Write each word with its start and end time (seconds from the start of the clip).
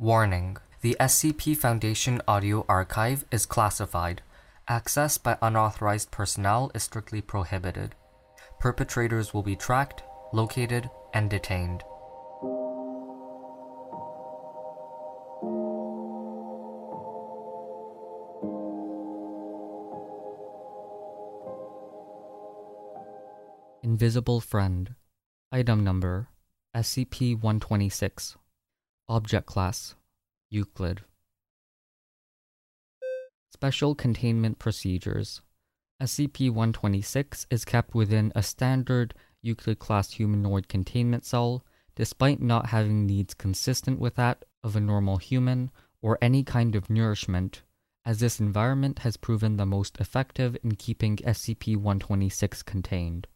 Warning 0.00 0.58
The 0.80 0.96
SCP 1.00 1.56
Foundation 1.56 2.22
audio 2.28 2.64
archive 2.68 3.24
is 3.32 3.46
classified. 3.46 4.22
Access 4.68 5.18
by 5.18 5.36
unauthorized 5.42 6.12
personnel 6.12 6.70
is 6.72 6.84
strictly 6.84 7.20
prohibited. 7.20 7.96
Perpetrators 8.60 9.34
will 9.34 9.42
be 9.42 9.56
tracked, 9.56 10.04
located, 10.32 10.88
and 11.12 11.28
detained. 11.28 11.82
Invisible 23.82 24.40
Friend 24.40 24.94
Item 25.50 25.82
Number 25.82 26.28
SCP 26.72 27.34
126 27.34 28.36
Object 29.10 29.46
Class 29.46 29.94
Euclid 30.50 31.00
Special 33.50 33.94
Containment 33.94 34.58
Procedures 34.58 35.40
SCP 36.02 36.50
126 36.50 37.46
is 37.50 37.64
kept 37.64 37.94
within 37.94 38.30
a 38.36 38.42
standard 38.42 39.14
Euclid 39.40 39.78
class 39.78 40.12
humanoid 40.12 40.68
containment 40.68 41.24
cell, 41.24 41.64
despite 41.96 42.42
not 42.42 42.66
having 42.66 43.06
needs 43.06 43.32
consistent 43.32 43.98
with 43.98 44.16
that 44.16 44.44
of 44.62 44.76
a 44.76 44.80
normal 44.80 45.16
human 45.16 45.70
or 46.02 46.18
any 46.20 46.44
kind 46.44 46.76
of 46.76 46.90
nourishment, 46.90 47.62
as 48.04 48.20
this 48.20 48.38
environment 48.38 48.98
has 48.98 49.16
proven 49.16 49.56
the 49.56 49.64
most 49.64 49.96
effective 49.98 50.54
in 50.62 50.74
keeping 50.74 51.16
SCP 51.16 51.76
126 51.76 52.62
contained. 52.62 53.26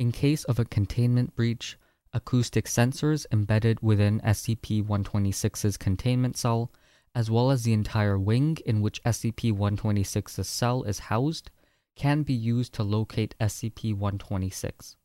In 0.00 0.10
case 0.10 0.42
of 0.42 0.58
a 0.58 0.64
containment 0.64 1.36
breach, 1.36 1.78
acoustic 2.14 2.66
sensors 2.66 3.26
embedded 3.32 3.80
within 3.82 4.20
SCP 4.20 4.82
126's 4.82 5.76
containment 5.76 6.36
cell, 6.36 6.72
as 7.14 7.30
well 7.30 7.50
as 7.50 7.64
the 7.64 7.72
entire 7.72 8.18
wing 8.18 8.56
in 8.64 8.80
which 8.80 9.02
SCP 9.02 9.52
126's 9.52 10.48
cell 10.48 10.84
is 10.84 11.10
housed, 11.10 11.50
can 11.96 12.22
be 12.22 12.32
used 12.32 12.72
to 12.74 12.82
locate 12.82 13.34
SCP 13.40 13.92
126. 13.92 14.96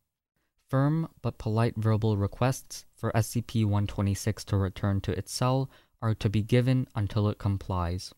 Firm 0.70 1.10
but 1.22 1.40
polite 1.40 1.76
verbal 1.76 2.16
requests 2.16 2.86
for 2.96 3.12
SCP 3.14 3.66
126 3.66 4.46
to 4.46 4.58
return 4.58 5.02
to 5.02 5.18
its 5.18 5.34
cell 5.34 5.70
are 6.02 6.14
to 6.16 6.30
be 6.30 6.44
given 6.44 6.88
until 6.96 7.28
it 7.28 7.40
complies. 7.40 8.14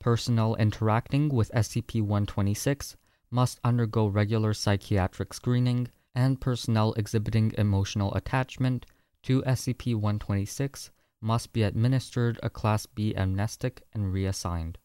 Personnel 0.00 0.56
interacting 0.56 1.28
with 1.28 1.52
SCP 1.52 2.02
126 2.02 2.96
must 3.30 3.60
undergo 3.64 4.06
regular 4.06 4.52
psychiatric 4.52 5.32
screening 5.32 5.88
and 6.14 6.40
personnel 6.40 6.92
exhibiting 6.94 7.52
emotional 7.58 8.14
attachment 8.14 8.86
to 9.22 9.42
SCP 9.42 9.94
126 9.94 10.90
must 11.20 11.52
be 11.52 11.62
administered 11.62 12.38
a 12.42 12.50
Class 12.50 12.86
B 12.86 13.14
amnestic 13.16 13.82
and 13.92 14.12
reassigned. 14.12 14.78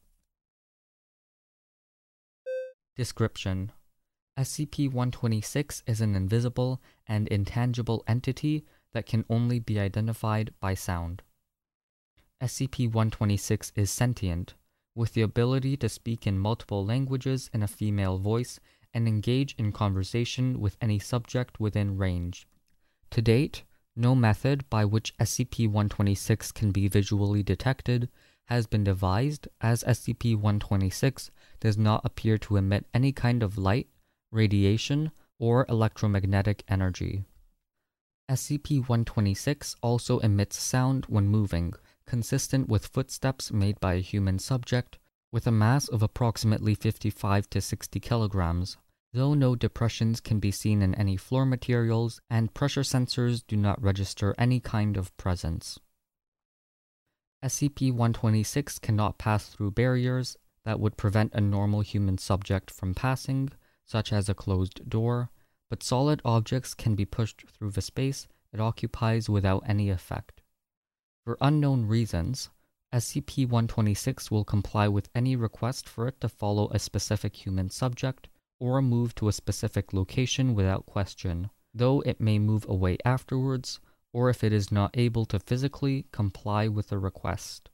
Description 2.96 3.72
SCP 4.38 4.88
126 4.88 5.84
is 5.86 6.00
an 6.00 6.16
invisible 6.16 6.82
and 7.08 7.28
intangible 7.28 8.04
entity 8.08 8.66
that 8.94 9.06
can 9.06 9.26
only 9.30 9.60
be 9.60 9.80
identified 9.80 10.54
by 10.62 10.74
sound. 10.74 11.22
SCP 12.42 12.88
126 12.88 13.74
is 13.76 13.92
sentient, 13.92 14.54
with 14.96 15.14
the 15.14 15.22
ability 15.22 15.76
to 15.76 15.90
speak 15.90 16.26
in 16.26 16.40
multiple 16.40 16.86
languages 16.86 17.50
in 17.54 17.62
a 17.62 17.68
female 17.68 18.18
voice 18.18 18.62
and 18.94 19.08
engage 19.08 19.56
in 19.58 19.72
conversation 19.72 20.60
with 20.60 20.78
any 20.82 21.00
subject 21.00 21.60
within 21.60 21.98
range. 21.98 22.48
To 23.12 23.22
date, 23.22 23.64
no 23.96 24.16
method 24.16 24.70
by 24.70 24.86
which 24.86 25.18
SCP 25.18 25.68
126 25.68 26.52
can 26.52 26.72
be 26.72 26.88
visually 26.88 27.44
detected 27.44 28.10
has 28.46 28.66
been 28.66 28.84
devised, 28.84 29.48
as 29.62 29.84
SCP 29.84 30.36
126 30.36 31.30
does 31.60 31.78
not 31.78 32.02
appear 32.04 32.38
to 32.40 32.58
emit 32.58 32.86
any 32.94 33.12
kind 33.12 33.44
of 33.44 33.60
light, 33.60 33.88
radiation, 34.32 35.12
or 35.38 35.68
electromagnetic 35.70 36.64
energy. 36.68 37.26
SCP 38.30 38.80
126 38.80 39.76
also 39.82 40.20
emits 40.20 40.58
sound 40.58 41.06
when 41.08 41.28
moving, 41.28 41.74
consistent 42.08 42.68
with 42.68 42.88
footsteps 42.88 43.52
made 43.52 43.80
by 43.80 43.94
a 43.94 44.00
human 44.00 44.40
subject 44.40 44.98
with 45.32 45.48
a 45.48 45.52
mass 45.52 45.88
of 45.88 46.02
approximately 46.02 46.76
55 46.76 47.50
to 47.50 47.62
60 47.62 48.00
kilograms. 48.00 48.78
Though 49.14 49.34
no 49.34 49.56
depressions 49.56 50.22
can 50.22 50.40
be 50.40 50.52
seen 50.52 50.82
in 50.82 50.94
any 50.96 51.18
floor 51.18 51.46
materials, 51.46 52.22
and 52.30 52.54
pressure 52.54 52.82
sensors 52.82 53.44
do 53.48 53.58
not 53.58 53.82
register 53.82 54.36
any 54.38 54.60
kind 54.60 54.98
of 54.98 55.16
presence. 55.18 55.80
SCP 57.44 57.92
126 57.92 58.80
cannot 58.80 59.18
pass 59.18 59.48
through 59.48 59.72
barriers 59.72 60.38
that 60.66 60.80
would 60.80 60.98
prevent 60.98 61.34
a 61.34 61.42
normal 61.42 61.82
human 61.82 62.18
subject 62.18 62.70
from 62.70 62.94
passing, 62.94 63.50
such 63.86 64.14
as 64.14 64.30
a 64.30 64.36
closed 64.36 64.88
door, 64.90 65.32
but 65.70 65.82
solid 65.82 66.22
objects 66.26 66.74
can 66.74 66.96
be 66.96 67.06
pushed 67.06 67.46
through 67.48 67.72
the 67.72 67.82
space 67.82 68.28
it 68.52 68.60
occupies 68.60 69.30
without 69.30 69.64
any 69.66 69.90
effect. 69.90 70.42
For 71.24 71.38
unknown 71.42 71.86
reasons, 71.86 72.50
SCP 72.92 73.46
126 73.46 74.32
will 74.32 74.44
comply 74.44 74.88
with 74.88 75.10
any 75.14 75.36
request 75.36 75.88
for 75.88 76.08
it 76.08 76.20
to 76.22 76.28
follow 76.28 76.70
a 76.70 76.80
specific 76.80 77.36
human 77.46 77.70
subject 77.70 78.28
or 78.60 78.82
move 78.82 79.14
to 79.14 79.28
a 79.28 79.34
specific 79.34 79.94
location 79.94 80.56
without 80.56 80.88
question, 80.88 81.52
though 81.74 82.02
it 82.02 82.20
may 82.20 82.40
move 82.40 82.66
away 82.68 82.98
afterwards 83.06 83.80
or 84.12 84.30
if 84.30 84.44
it 84.44 84.52
is 84.52 84.72
not 84.72 84.90
able 84.98 85.24
to 85.24 85.40
physically 85.40 86.08
comply 86.12 86.68
with 86.68 86.88
the 86.88 86.98
request. 86.98 87.70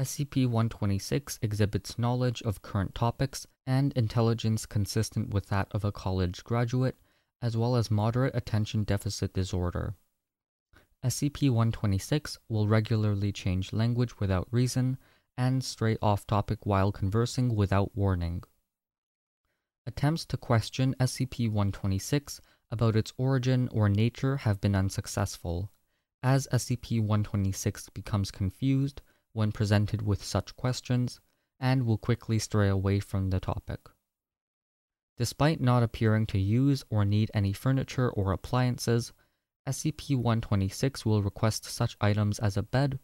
SCP 0.00 0.46
126 0.46 1.38
exhibits 1.42 1.98
knowledge 1.98 2.42
of 2.42 2.62
current 2.62 2.94
topics 2.94 3.46
and 3.66 3.92
intelligence 3.92 4.64
consistent 4.64 5.32
with 5.32 5.46
that 5.48 5.68
of 5.72 5.84
a 5.84 5.92
college 5.92 6.42
graduate, 6.42 6.96
as 7.42 7.54
well 7.54 7.76
as 7.76 7.90
moderate 7.90 8.34
attention 8.34 8.82
deficit 8.84 9.34
disorder. 9.34 9.94
SCP 11.04 11.50
126 11.50 12.38
will 12.48 12.66
regularly 12.66 13.30
change 13.32 13.72
language 13.72 14.18
without 14.18 14.48
reason 14.50 14.98
and 15.36 15.62
stray 15.62 15.96
off 16.00 16.26
topic 16.26 16.64
while 16.64 16.90
conversing 16.90 17.54
without 17.54 17.94
warning. 17.94 18.42
Attempts 19.86 20.24
to 20.26 20.36
question 20.36 20.96
SCP 20.98 21.48
126 21.48 22.40
about 22.70 22.96
its 22.96 23.12
origin 23.16 23.68
or 23.70 23.88
nature 23.88 24.38
have 24.38 24.60
been 24.60 24.74
unsuccessful, 24.74 25.70
as 26.22 26.48
SCP 26.52 27.00
126 27.00 27.90
becomes 27.90 28.30
confused 28.30 29.02
when 29.32 29.52
presented 29.52 30.02
with 30.02 30.24
such 30.24 30.56
questions 30.56 31.20
and 31.60 31.84
will 31.86 31.98
quickly 31.98 32.38
stray 32.38 32.68
away 32.68 32.98
from 32.98 33.30
the 33.30 33.38
topic. 33.38 33.80
Despite 35.16 35.60
not 35.60 35.82
appearing 35.82 36.26
to 36.26 36.38
use 36.38 36.84
or 36.90 37.04
need 37.04 37.30
any 37.32 37.52
furniture 37.52 38.10
or 38.10 38.32
appliances, 38.32 39.12
SCP-126 39.66 41.04
will 41.04 41.22
request 41.22 41.64
such 41.64 41.96
items 42.00 42.38
as 42.38 42.56
a 42.56 42.62
bed, 42.62 42.98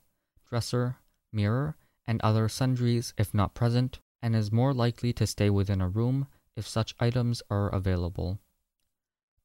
dresser, 0.48 0.96
mirror, 1.32 1.76
and 2.06 2.20
other 2.22 2.48
sundries 2.48 3.14
if 3.18 3.34
not 3.34 3.54
present, 3.54 4.00
and 4.22 4.36
is 4.36 4.52
more 4.52 4.72
likely 4.72 5.12
to 5.12 5.26
stay 5.26 5.50
within 5.50 5.80
a 5.80 5.88
room 5.88 6.26
if 6.56 6.66
such 6.66 6.94
items 7.00 7.42
are 7.50 7.68
available. 7.68 8.38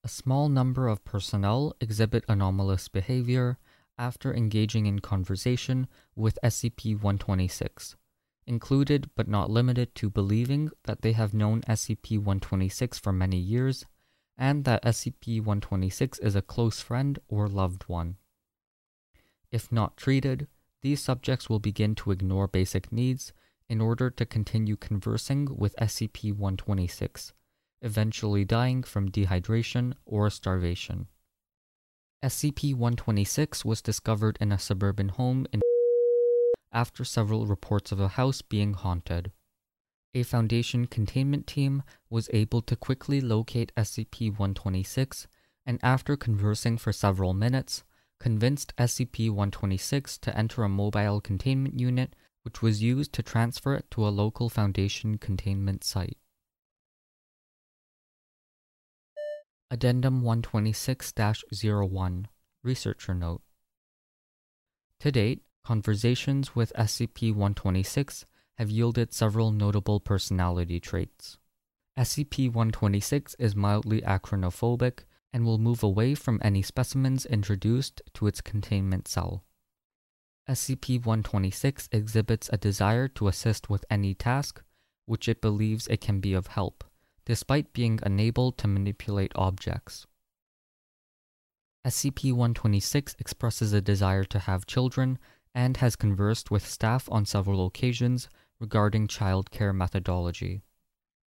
A 0.04 0.08
small 0.08 0.48
number 0.48 0.88
of 0.88 1.04
personnel 1.04 1.74
exhibit 1.82 2.24
anomalous 2.28 2.88
behavior 2.88 3.58
after 3.98 4.34
engaging 4.34 4.86
in 4.86 5.00
conversation 5.00 5.88
with 6.16 6.38
SCP-126, 6.44 7.96
included 8.46 9.10
but 9.16 9.28
not 9.28 9.50
limited 9.50 9.96
to 9.96 10.10
believing 10.10 10.70
that 10.84 11.02
they 11.02 11.14
have 11.14 11.34
known 11.34 11.62
SCP-126 11.62 13.00
for 13.00 13.12
many 13.12 13.38
years 13.38 13.86
and 14.38 14.66
that 14.66 14.84
SCP 14.84 15.40
126 15.40 16.20
is 16.20 16.36
a 16.36 16.42
close 16.42 16.80
friend 16.80 17.20
or 17.28 17.48
loved 17.48 17.84
one. 17.88 18.18
If 19.52 19.72
not 19.72 19.98
treated, 19.98 20.48
these 20.82 21.04
subjects 21.04 21.50
will 21.50 21.60
begin 21.60 21.96
to 21.96 22.12
ignore 22.12 22.48
basic 22.48 22.92
needs 22.92 23.34
in 23.68 23.82
order 23.82 24.10
to 24.10 24.26
continue 24.26 24.76
conversing 24.76 25.58
with 25.58 25.76
SCP 25.78 26.32
126, 26.32 27.34
eventually 27.82 28.46
dying 28.46 28.84
from 28.84 29.10
dehydration 29.10 29.94
or 30.06 30.30
starvation. 30.30 31.08
SCP 32.24 32.74
126 32.74 33.66
was 33.66 33.82
discovered 33.82 34.38
in 34.40 34.52
a 34.52 34.60
suburban 34.60 35.10
home 35.10 35.48
in 35.52 35.62
after 36.72 37.04
several 37.04 37.46
reports 37.46 37.92
of 37.92 38.00
a 38.00 38.10
house 38.10 38.42
being 38.42 38.74
haunted 38.74 39.32
a 40.14 40.24
Foundation 40.24 40.88
containment 40.88 41.48
team 41.48 41.84
was 42.10 42.30
able 42.34 42.62
to 42.62 42.76
quickly 42.76 43.22
locate 43.22 43.74
SCP 43.76 44.30
126 44.32 45.28
and, 45.66 45.80
after 45.84 46.16
conversing 46.16 46.78
for 46.78 46.92
several 46.92 47.34
minutes, 47.34 47.84
convinced 48.20 48.74
SCP 48.78 49.30
126 49.30 50.18
to 50.20 50.38
enter 50.38 50.64
a 50.64 50.70
mobile 50.70 51.22
containment 51.22 51.80
unit, 51.80 52.16
which 52.44 52.62
was 52.62 52.82
used 52.82 53.14
to 53.14 53.22
transfer 53.22 53.76
it 53.76 53.90
to 53.92 54.08
a 54.08 54.10
local 54.10 54.50
Foundation 54.50 55.18
containment 55.18 55.84
site. 55.84 56.18
Addendum 59.70 60.22
126 60.22 61.14
01 61.64 62.28
Researcher 62.64 63.14
Note 63.14 63.42
To 65.02 65.12
date, 65.12 65.42
Conversations 65.66 66.56
with 66.56 66.72
SCP 66.78 67.34
126 67.34 68.26
have 68.58 68.70
yielded 68.70 69.14
several 69.14 69.52
notable 69.52 70.00
personality 70.00 70.80
traits. 70.80 71.38
SCP 71.98 72.48
126 72.48 73.36
is 73.40 73.56
mildly 73.56 74.02
arachnophobic 74.02 75.00
and 75.34 75.46
will 75.46 75.58
move 75.58 75.84
away 75.84 76.16
from 76.16 76.40
any 76.44 76.62
specimens 76.62 77.26
introduced 77.26 78.02
to 78.14 78.28
its 78.28 78.42
containment 78.42 79.08
cell. 79.08 79.44
SCP 80.50 80.98
126 80.98 81.90
exhibits 81.92 82.50
a 82.54 82.58
desire 82.58 83.08
to 83.08 83.28
assist 83.28 83.70
with 83.70 83.84
any 83.90 84.14
task 84.14 84.64
which 85.06 85.28
it 85.28 85.42
believes 85.42 85.88
it 85.88 86.02
can 86.02 86.20
be 86.20 86.34
of 86.34 86.48
help, 86.48 86.84
despite 87.26 87.74
being 87.74 88.00
unable 88.04 88.52
to 88.52 88.68
manipulate 88.68 89.32
objects. 89.36 90.06
SCP 91.86 92.32
126 92.32 93.16
expresses 93.20 93.72
a 93.74 93.82
desire 93.82 94.24
to 94.26 94.40
have 94.40 94.66
children 94.66 95.18
and 95.56 95.78
has 95.78 95.96
conversed 95.96 96.52
with 96.52 96.68
staff 96.68 97.08
on 97.12 97.26
several 97.26 97.66
occasions 97.66 98.30
regarding 98.60 99.08
childcare 99.08 99.76
methodology. 99.76 100.64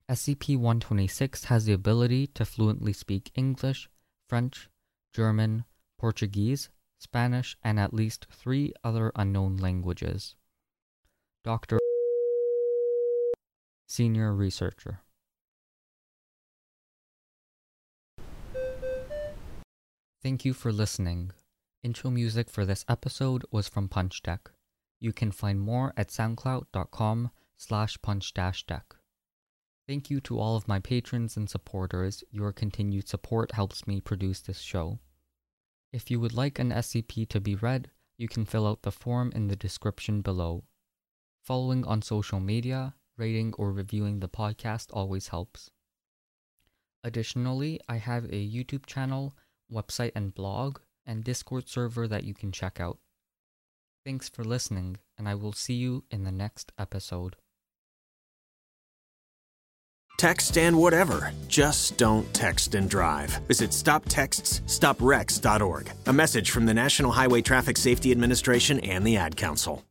SCP 0.09 0.57
126 0.57 1.45
has 1.45 1.65
the 1.65 1.73
ability 1.73 2.27
to 2.29 2.45
fluently 2.45 2.93
speak 2.93 3.31
English, 3.35 3.89
French, 4.29 4.69
German, 5.15 5.65
Portuguese, 5.99 6.69
Spanish, 6.99 7.57
and 7.63 7.79
at 7.79 7.95
least 7.95 8.27
three 8.31 8.73
other 8.83 9.13
unknown 9.15 9.57
languages. 9.57 10.35
Dr. 11.45 11.79
Senior 13.87 14.35
Researcher 14.35 15.01
Thank 20.23 20.45
you 20.45 20.53
for 20.53 20.71
listening. 20.71 21.31
Intro 21.83 22.11
music 22.11 22.51
for 22.51 22.67
this 22.67 22.85
episode 22.89 23.43
was 23.51 23.69
from 23.69 23.89
Punch 23.89 24.23
Deck. 24.23 24.51
You 25.01 25.13
can 25.13 25.33
find 25.33 25.61
more 25.61 25.93
at 25.97 26.09
soundcloud.com 26.09 27.31
slash 27.57 28.01
punch 28.03 28.35
deck. 28.35 28.95
Thank 29.89 30.11
you 30.11 30.21
to 30.21 30.39
all 30.39 30.57
of 30.57 30.69
my 30.69 30.79
patrons 30.79 31.37
and 31.37 31.51
supporters. 31.51 32.23
Your 32.31 32.53
continued 32.53 33.09
support 33.09 33.53
helps 33.53 33.87
me 33.87 34.01
produce 34.01 34.41
this 34.41 34.61
show. 34.61 35.01
If 35.93 36.11
you 36.11 36.21
would 36.21 36.35
like 36.35 36.59
an 36.59 36.71
SCP 36.71 37.29
to 37.31 37.41
be 37.41 37.57
read, 37.57 37.91
you 38.17 38.29
can 38.29 38.45
fill 38.45 38.67
out 38.67 38.83
the 38.83 38.93
form 38.93 39.33
in 39.35 39.49
the 39.49 39.57
description 39.57 40.21
below. 40.21 40.65
Following 41.43 41.85
on 41.87 42.03
social 42.03 42.39
media, 42.39 42.95
rating, 43.17 43.55
or 43.55 43.73
reviewing 43.73 44.21
the 44.21 44.29
podcast 44.29 44.89
always 44.93 45.29
helps. 45.29 45.71
Additionally, 47.03 47.81
I 47.89 47.97
have 47.97 48.27
a 48.27 48.49
YouTube 48.49 48.87
channel 48.87 49.35
website 49.73 50.13
and 50.15 50.35
blog, 50.35 50.79
and 51.07 51.25
Discord 51.25 51.69
server 51.69 52.07
that 52.07 52.25
you 52.25 52.35
can 52.35 52.53
check 52.53 52.79
out. 52.79 52.99
Thanks 54.05 54.29
for 54.29 54.45
listening, 54.45 54.99
and 55.19 55.29
I 55.29 55.35
will 55.35 55.53
see 55.53 55.75
you 55.75 56.05
in 56.11 56.23
the 56.25 56.33
next 56.33 56.73
episode. 56.79 57.37
Text 60.17 60.57
and 60.59 60.79
whatever. 60.79 61.33
Just 61.49 61.97
don't 61.97 62.33
text 62.35 62.75
and 62.75 62.91
drive. 62.91 63.31
Visit 63.49 63.71
stoptextsstopwrecks.org. 63.71 65.93
A 66.07 66.13
message 66.13 66.51
from 66.51 66.67
the 66.67 66.75
National 66.75 67.11
Highway 67.11 67.41
Traffic 67.41 67.79
Safety 67.79 68.13
Administration 68.13 68.81
and 68.81 69.07
the 69.07 69.17
Ad 69.17 69.35
Council. 69.37 69.83